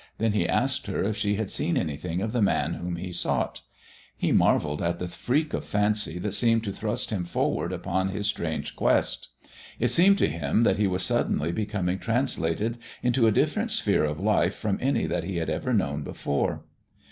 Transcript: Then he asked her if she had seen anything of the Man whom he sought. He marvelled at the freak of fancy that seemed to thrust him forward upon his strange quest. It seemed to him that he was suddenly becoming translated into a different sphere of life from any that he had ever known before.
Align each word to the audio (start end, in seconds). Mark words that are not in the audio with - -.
Then 0.17 0.31
he 0.31 0.49
asked 0.49 0.87
her 0.87 1.03
if 1.03 1.15
she 1.15 1.35
had 1.35 1.51
seen 1.51 1.77
anything 1.77 2.23
of 2.23 2.31
the 2.31 2.41
Man 2.41 2.73
whom 2.73 2.95
he 2.95 3.11
sought. 3.11 3.61
He 4.17 4.31
marvelled 4.31 4.81
at 4.81 4.97
the 4.97 5.07
freak 5.07 5.53
of 5.53 5.63
fancy 5.63 6.17
that 6.17 6.33
seemed 6.33 6.63
to 6.63 6.71
thrust 6.73 7.11
him 7.11 7.23
forward 7.23 7.71
upon 7.71 8.07
his 8.09 8.25
strange 8.25 8.75
quest. 8.75 9.29
It 9.79 9.89
seemed 9.89 10.17
to 10.17 10.27
him 10.27 10.63
that 10.63 10.77
he 10.77 10.87
was 10.87 11.03
suddenly 11.03 11.51
becoming 11.51 11.99
translated 11.99 12.79
into 13.03 13.27
a 13.27 13.31
different 13.31 13.69
sphere 13.69 14.05
of 14.05 14.19
life 14.19 14.55
from 14.55 14.79
any 14.81 15.05
that 15.05 15.23
he 15.23 15.35
had 15.35 15.51
ever 15.51 15.71
known 15.71 16.01
before. 16.01 16.63